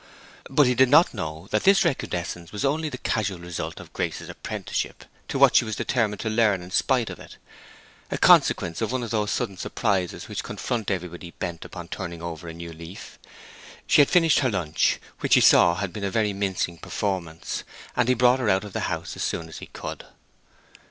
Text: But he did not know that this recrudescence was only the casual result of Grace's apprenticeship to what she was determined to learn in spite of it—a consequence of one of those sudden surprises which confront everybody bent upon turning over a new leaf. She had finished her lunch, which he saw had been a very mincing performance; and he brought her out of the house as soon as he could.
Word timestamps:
But 0.49 0.65
he 0.65 0.73
did 0.73 0.89
not 0.89 1.13
know 1.13 1.47
that 1.51 1.63
this 1.63 1.85
recrudescence 1.85 2.51
was 2.51 2.65
only 2.65 2.89
the 2.89 2.97
casual 2.97 3.37
result 3.37 3.79
of 3.79 3.93
Grace's 3.93 4.29
apprenticeship 4.29 5.05
to 5.27 5.37
what 5.37 5.55
she 5.55 5.63
was 5.63 5.75
determined 5.75 6.21
to 6.21 6.27
learn 6.31 6.63
in 6.63 6.71
spite 6.71 7.11
of 7.11 7.19
it—a 7.19 8.17
consequence 8.17 8.81
of 8.81 8.91
one 8.91 9.03
of 9.03 9.11
those 9.11 9.29
sudden 9.29 9.57
surprises 9.57 10.27
which 10.27 10.41
confront 10.43 10.89
everybody 10.89 11.35
bent 11.37 11.63
upon 11.65 11.87
turning 11.87 12.19
over 12.23 12.47
a 12.47 12.53
new 12.55 12.73
leaf. 12.73 13.19
She 13.85 14.01
had 14.01 14.09
finished 14.09 14.39
her 14.39 14.49
lunch, 14.49 14.99
which 15.19 15.35
he 15.35 15.39
saw 15.41 15.75
had 15.75 15.93
been 15.93 16.03
a 16.03 16.09
very 16.09 16.33
mincing 16.33 16.79
performance; 16.79 17.63
and 17.95 18.09
he 18.09 18.15
brought 18.15 18.39
her 18.39 18.49
out 18.49 18.63
of 18.63 18.73
the 18.73 18.89
house 18.89 19.15
as 19.15 19.21
soon 19.21 19.47
as 19.47 19.59
he 19.59 19.67
could. 19.67 20.03